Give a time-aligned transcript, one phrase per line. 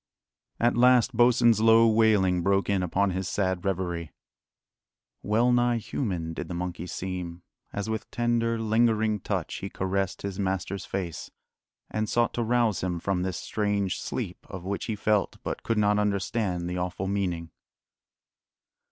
[0.59, 4.11] At last Bosin's low wailing broke in upon his sad reverie.
[5.21, 10.39] Well nigh human did the monkey seem, as with tender, lingering touch he caressed his
[10.39, 11.29] master's face,
[11.91, 15.77] and sought to rouse him from this strange sleep of which he felt but could
[15.77, 17.51] not understand the awful meaning.